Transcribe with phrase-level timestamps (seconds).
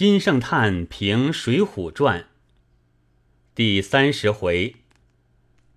[0.00, 2.20] 金圣叹评《水浒传》
[3.54, 4.76] 第三十回：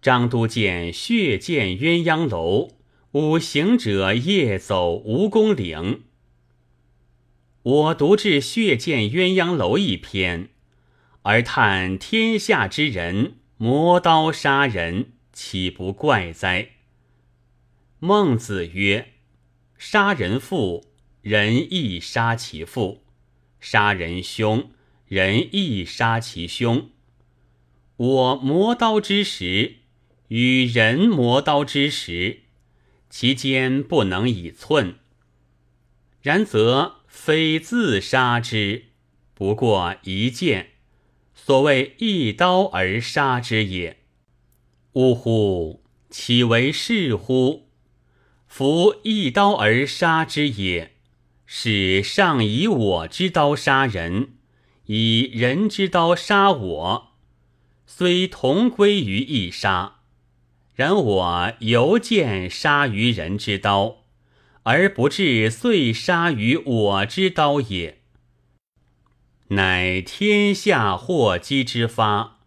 [0.01, 2.69] 张都监血溅鸳鸯楼，
[3.11, 6.03] 五行者夜走蜈蚣岭。
[7.63, 10.47] 我独至血溅鸳鸯楼一篇，
[11.23, 16.69] 而叹天下之人磨刀杀人，岂不怪哉？
[17.99, 19.09] 孟子曰
[19.77, 20.85] ：“杀人父，
[21.21, 23.02] 人亦杀其父。”
[23.63, 24.71] 杀人凶，
[25.07, 26.89] 人亦杀其凶。
[27.95, 29.77] 我磨刀之时，
[30.27, 32.41] 与人磨刀之时，
[33.09, 34.95] 其间不能以寸。
[36.21, 38.87] 然则非自杀之，
[39.33, 40.71] 不过一剑，
[41.33, 43.97] 所谓一刀而杀之也。
[44.91, 45.81] 呜呼！
[46.09, 47.69] 岂为是乎？
[48.45, 50.92] 夫一刀而杀之也。
[51.55, 54.33] 使上以我之刀杀人，
[54.87, 57.11] 以人之刀杀我，
[57.85, 59.97] 虽同归于一杀，
[60.73, 63.97] 然我犹见杀于人之刀，
[64.63, 67.99] 而不至遂杀于我之刀也。
[69.49, 72.39] 乃天下祸机之发，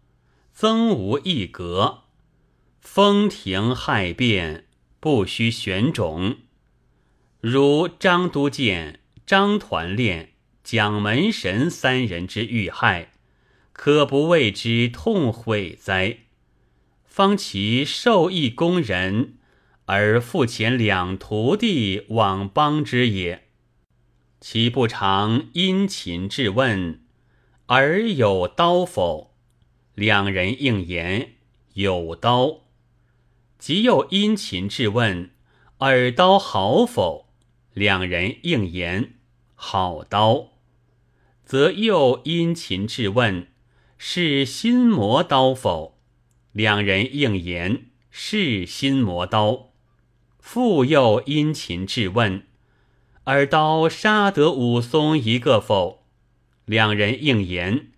[0.51, 1.99] 曾无一格，
[2.81, 4.65] 风停害变，
[4.99, 6.39] 不须选种。
[7.49, 10.33] 如张都监、张团练、
[10.65, 13.13] 蒋门神三人之遇害，
[13.71, 16.17] 可不为之痛悔哉？
[17.05, 19.37] 方其受益工人，
[19.85, 23.47] 而复遣两徒弟往帮之也，
[24.41, 26.99] 其不常殷勤质问
[27.67, 29.37] ：“尔有刀否？”
[29.95, 31.35] 两人应言
[31.75, 32.63] ：“有刀。”
[33.57, 35.31] 即又殷勤质问
[35.79, 37.23] ：“尔刀好否？”
[37.77, 39.13] 两人应言
[39.53, 40.53] ：“好刀。”
[41.45, 43.49] 则又殷勤质问
[43.99, 45.99] ：“是新磨刀否？”
[46.53, 49.73] 两人应言：“是新磨刀。”
[50.41, 52.47] 复又殷勤质问
[53.25, 56.03] ：“尔刀杀得武松一个否？”
[56.65, 57.91] 两人应言：“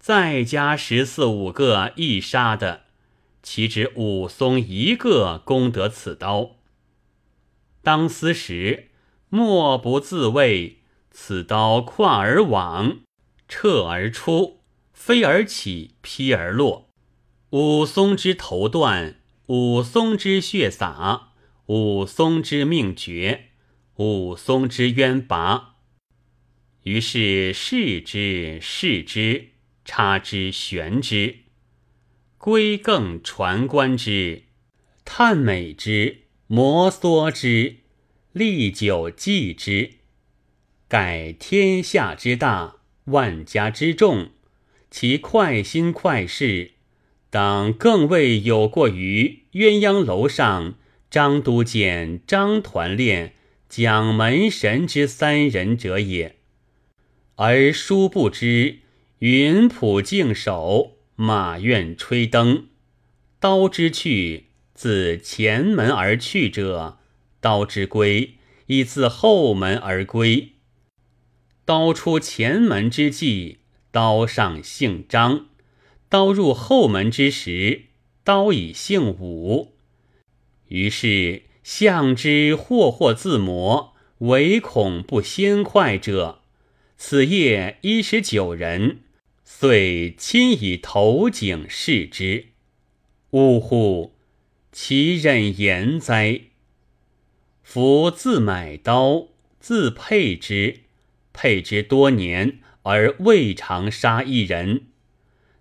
[0.00, 2.86] 再加十四五个一杀的，
[3.40, 6.56] 岂止武松一个攻得此刀？”
[7.84, 8.88] 当思时。
[9.34, 12.98] 莫不自谓此刀跨而往，
[13.48, 14.60] 撤而出，
[14.92, 16.90] 飞而起，劈而落。
[17.48, 21.30] 武松之头断，武松之血洒，
[21.64, 23.52] 武松之命绝，
[23.96, 25.76] 武松之冤拔。
[26.82, 29.52] 于是视之，视之，
[29.86, 31.36] 插之，悬之，
[32.36, 34.42] 归更传观之，
[35.06, 37.78] 叹美之，摩挲之。
[38.32, 39.90] 历久记之，
[40.88, 44.30] 盖天下之大，万家之众，
[44.90, 46.70] 其快心快事，
[47.28, 50.76] 当更未有过于鸳鸯楼上
[51.10, 53.34] 张都监、张团练、
[53.68, 56.36] 蒋门神之三人者也。
[57.34, 58.78] 而殊不知，
[59.18, 62.68] 云浦静守，马院吹灯，
[63.38, 67.00] 刀之去，自前门而去者。
[67.42, 68.34] 刀之归，
[68.66, 70.52] 亦自后门而归。
[71.64, 73.58] 刀出前门之际，
[73.90, 75.46] 刀上姓张；
[76.08, 77.86] 刀入后门之时，
[78.22, 79.74] 刀已姓武。
[80.68, 86.42] 于是相之祸祸自磨，唯恐不先快者。
[86.96, 89.00] 此夜一十九人，
[89.44, 92.50] 遂亲以头颈视之。
[93.30, 94.14] 呜呼！
[94.70, 96.42] 其忍言哉！
[97.74, 99.28] 夫自买刀，
[99.58, 100.80] 自配之，
[101.32, 104.88] 配之多年而未尝杀一人，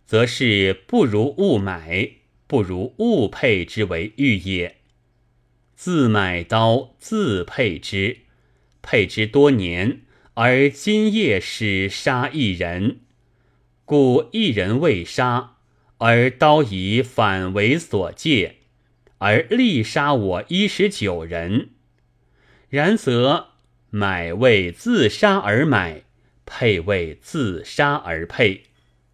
[0.05, 2.09] 则是不如勿买，
[2.47, 4.75] 不如勿配之为欲也。
[5.73, 8.17] 自买刀，自配之，
[8.81, 10.01] 配之多年
[10.33, 12.99] 而今夜始杀一人，
[13.85, 15.55] 故一人未杀，
[15.99, 18.57] 而刀已反为所借，
[19.19, 21.69] 而力杀我一十九人。
[22.71, 23.49] 然则
[23.89, 26.03] 买为自杀而买，
[26.45, 28.63] 配为自杀而配，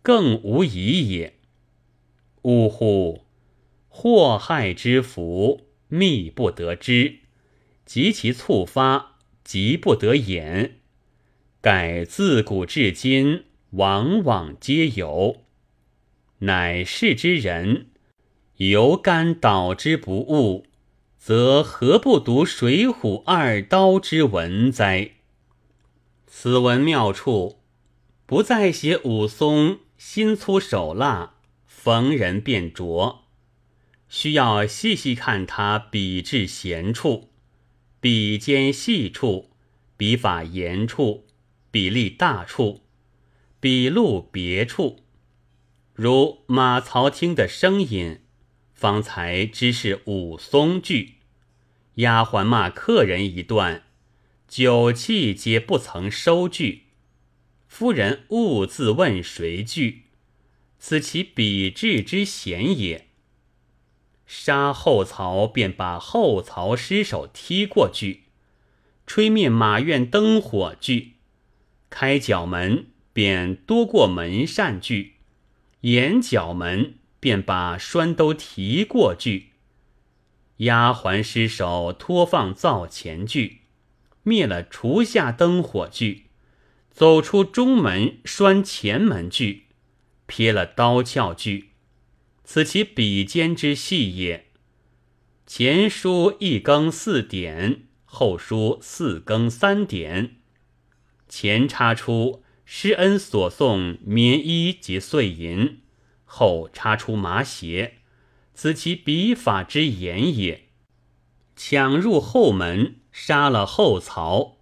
[0.04, 1.33] 更无疑也。
[2.44, 3.24] 呜呼！
[3.88, 7.21] 祸害之福，密不得知；
[7.83, 10.75] 及其猝发，急不得掩。
[11.59, 15.45] 盖自古至今，往往皆有。
[16.42, 17.88] 乃世之人，
[18.57, 20.66] 犹甘导之不悟。
[21.27, 22.94] 则何不读《水浒》
[23.25, 25.15] 二刀之文哉？
[26.25, 27.59] 此文妙处，
[28.25, 31.33] 不再写武松心粗手辣，
[31.65, 33.25] 逢人便啄，
[34.07, 37.27] 需要细细看他笔致闲处、
[38.00, 39.50] 笔尖细处、
[39.97, 41.27] 笔法严处、
[41.69, 42.83] 笔力大处、
[43.59, 45.01] 笔录别处，
[45.94, 48.21] 如马槽听的声音，
[48.73, 51.15] 方才知是武松句。
[51.97, 53.83] 丫鬟骂客人一段，
[54.47, 56.83] 酒气皆不曾收据。
[57.67, 60.03] 夫人兀自问谁句？
[60.77, 63.07] 此其笔致之险也。
[64.27, 68.25] 杀后曹，便把后曹尸首踢过去；
[69.07, 71.13] 吹灭马院灯火句，
[71.89, 75.13] 开角门便多过门扇句；
[75.81, 79.53] 掩角门便把栓都提过去。
[80.57, 83.62] 丫鬟尸首托放灶前具，
[84.24, 86.25] 灭了厨下灯火句。
[86.89, 89.65] 走出中门拴前门具，
[90.25, 91.74] 撇了刀鞘具，
[92.44, 94.48] 此其笔尖之细也。
[95.45, 100.38] 前书一更四点，后书四更三点。
[101.30, 105.81] 前插出施恩所送棉衣及碎银，
[106.25, 107.96] 后插出麻鞋，
[108.57, 110.69] 此其笔法之严也。
[111.56, 114.57] 抢入后门，杀了后曹。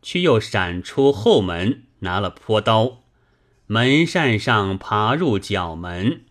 [0.00, 3.04] 却又闪出后门，拿了坡刀；
[3.66, 6.24] 门扇上爬入角门，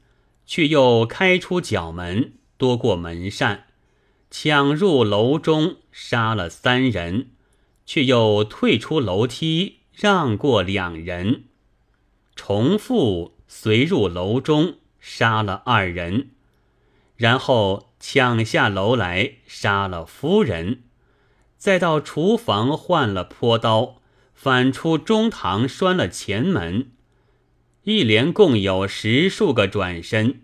[0.47, 3.65] 却又开出角门，多过门扇；
[4.31, 7.31] 抢入楼中，杀了三人，
[7.85, 11.43] 却又退出楼梯，让过两人；
[12.35, 16.29] 重复随入楼中，杀了二人，
[17.15, 20.83] 然后抢下楼来，杀了夫人。
[21.57, 24.01] 再到厨房换了坡刀，
[24.33, 26.91] 反出中堂拴了前门，
[27.83, 30.41] 一连共有十数个转身，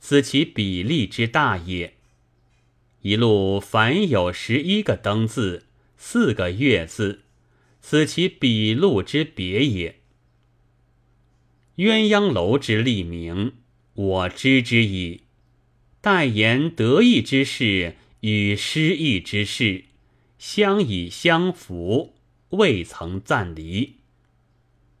[0.00, 1.94] 此其比例之大也。
[3.02, 5.66] 一路凡有十一个灯字，
[5.96, 7.20] 四个月字，
[7.80, 10.00] 此其笔录之别也。
[11.76, 13.52] 鸳鸯楼之立名，
[13.94, 15.22] 我知之矣。
[16.08, 19.84] 待言得意之事与失意之事。
[20.38, 22.14] 相以相扶，
[22.48, 23.96] 未曾暂离。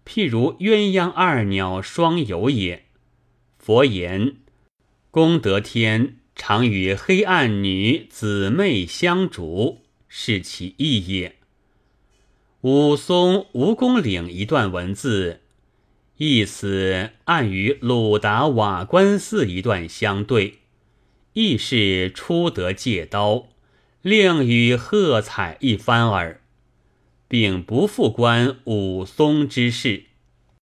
[0.04, 2.84] 譬如鸳鸯二鸟双游也。
[3.58, 4.36] 佛言：
[5.10, 11.36] 功德天常与黑暗女姊妹相逐，是其意也。
[12.60, 15.40] 武松蜈蚣岭一段文字，
[16.18, 20.58] 意思暗与鲁达瓦官寺一段相对，
[21.40, 23.46] 亦是出得借刀。
[24.02, 26.40] 令与喝彩一番耳，
[27.28, 30.04] 并不复关武松之事。